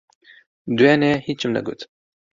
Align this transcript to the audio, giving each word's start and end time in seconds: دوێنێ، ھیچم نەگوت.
دوێنێ، 0.77 1.13
ھیچم 1.25 1.51
نەگوت. 1.55 1.81